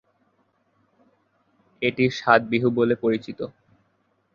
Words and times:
এটি 1.81 2.05
"সাত 2.19 2.41
বিহু" 2.51 2.67
বলে 2.77 2.95
পরিচিত। 3.03 3.39